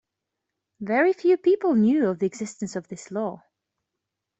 [0.79, 3.43] Very few people knew of the existence of this law.